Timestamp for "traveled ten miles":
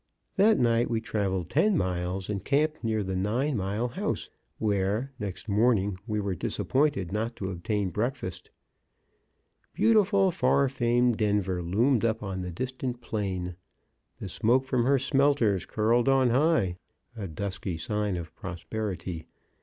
0.99-2.27